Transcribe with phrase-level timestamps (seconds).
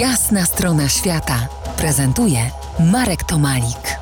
[0.00, 1.48] Jasna strona świata
[1.78, 2.38] prezentuje
[2.92, 3.98] Marek Tomalik.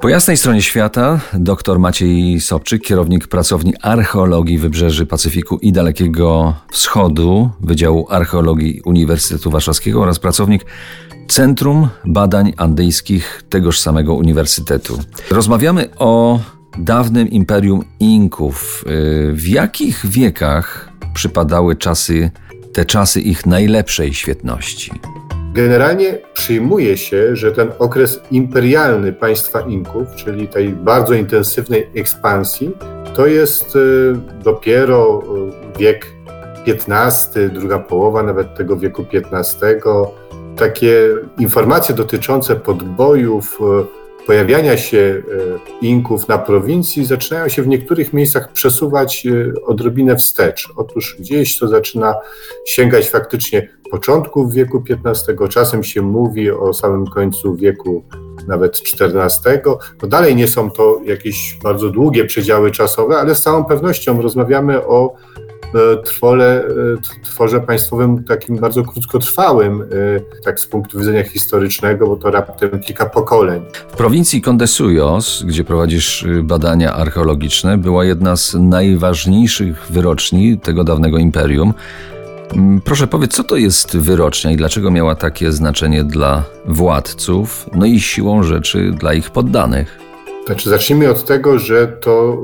[0.00, 7.50] Po jasnej stronie świata dr Maciej Sobczyk, kierownik pracowni archeologii Wybrzeży Pacyfiku i Dalekiego Wschodu
[7.60, 10.66] Wydziału Archeologii Uniwersytetu Warszawskiego oraz pracownik
[11.28, 14.98] Centrum Badań Andyjskich tegoż samego uniwersytetu.
[15.30, 16.40] Rozmawiamy o
[16.78, 18.84] dawnym imperium Inków.
[19.32, 22.30] W jakich wiekach przypadały czasy,
[22.78, 24.92] te czasy ich najlepszej świetności?
[25.54, 32.70] Generalnie przyjmuje się, że ten okres imperialny państwa Inków, czyli tej bardzo intensywnej ekspansji,
[33.14, 34.14] to jest y,
[34.44, 35.22] dopiero
[35.74, 36.06] y, wiek
[36.66, 39.80] XV, druga połowa nawet tego wieku XV.
[40.56, 45.22] Takie informacje dotyczące podbojów, y, pojawiania się
[45.80, 50.68] e, Inków na prowincji zaczynają się w niektórych miejscach przesuwać e, odrobinę wstecz.
[50.76, 52.14] Otóż gdzieś to zaczyna
[52.66, 58.04] sięgać faktycznie początków wieku XV, czasem się mówi o samym końcu wieku
[58.46, 59.62] nawet XIV.
[60.02, 64.86] No dalej nie są to jakieś bardzo długie przedziały czasowe, ale z całą pewnością rozmawiamy
[64.86, 65.14] o
[66.04, 69.86] trwole, e, tworze państwowym takim bardzo krótkotrwałym, e,
[70.44, 73.62] tak z punktu widzenia historycznego, bo to raptem kilka pokoleń.
[73.88, 81.74] W prowincji Condesuyos, gdzie prowadzisz badania archeologiczne, była jedna z najważniejszych wyroczni tego dawnego imperium.
[82.52, 87.86] Mm, proszę powiedz, co to jest wyrocznia i dlaczego miała takie znaczenie dla władców, no
[87.86, 89.97] i siłą rzeczy dla ich poddanych?
[90.48, 92.36] Znaczy, zacznijmy od tego, że to,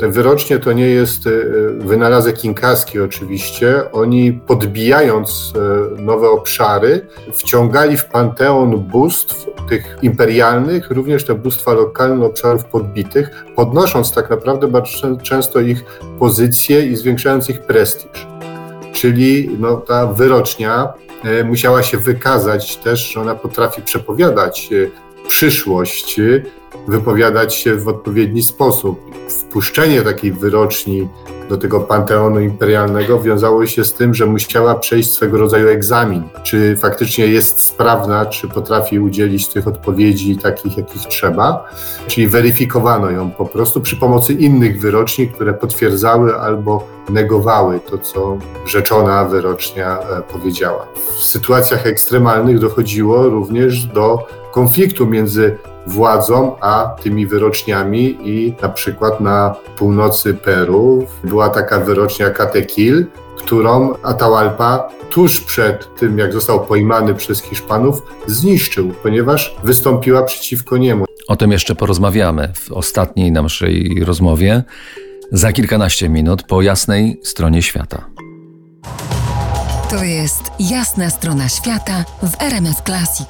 [0.00, 1.30] te wyrocznie to nie jest e,
[1.78, 3.92] wynalazek inkaski oczywiście.
[3.92, 5.52] Oni podbijając
[5.98, 14.12] nowe obszary, wciągali w panteon bóstw tych imperialnych, również te bóstwa lokalne obszarów podbitych, podnosząc
[14.12, 15.84] tak naprawdę bardzo często ich
[16.18, 18.26] pozycję i zwiększając ich prestiż.
[18.92, 20.92] Czyli no, ta wyrocznia
[21.44, 24.70] musiała się wykazać też, że ona potrafi przepowiadać
[25.28, 26.20] przyszłość,
[26.88, 29.00] wypowiadać się w odpowiedni sposób.
[29.28, 31.08] Wpuszczenie takiej wyroczni
[31.48, 36.22] do tego panteonu imperialnego wiązało się z tym, że musiała przejść swego rodzaju egzamin.
[36.42, 41.68] Czy faktycznie jest sprawna, czy potrafi udzielić tych odpowiedzi takich, jakich trzeba.
[42.06, 48.38] Czyli weryfikowano ją po prostu przy pomocy innych wyroczni, które potwierdzały albo negowały to, co
[48.66, 50.86] rzeczona wyrocznia e, powiedziała.
[51.18, 59.20] W sytuacjach ekstremalnych dochodziło również do konfliktu między władzą, a tymi wyroczniami i na przykład
[59.20, 63.06] na północy Peru była taka wyrocznia Katekil,
[63.36, 71.04] którą Atahualpa tuż przed tym, jak został pojmany przez Hiszpanów, zniszczył, ponieważ wystąpiła przeciwko niemu.
[71.28, 74.64] O tym jeszcze porozmawiamy w ostatniej naszej rozmowie
[75.32, 78.10] za kilkanaście minut po jasnej stronie świata.
[79.90, 83.28] To jest jasna strona świata w RMS Classic.